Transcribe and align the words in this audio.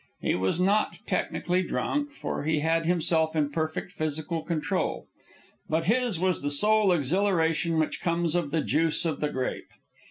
He 0.19 0.33
was 0.33 0.59
not 0.59 0.97
technically 1.05 1.61
drunk, 1.61 2.11
for 2.13 2.43
he 2.43 2.61
had 2.61 2.87
himself 2.87 3.35
in 3.35 3.51
perfect 3.51 3.91
physical 3.91 4.41
control; 4.41 5.05
but 5.69 5.85
his 5.85 6.19
was 6.19 6.41
the 6.41 6.49
soul 6.49 6.91
exhilaration 6.91 7.77
which 7.77 8.01
comes 8.01 8.33
of 8.33 8.49
the 8.49 8.61
juice 8.61 9.05
of 9.05 9.19
the 9.19 9.29
grape. 9.29 9.69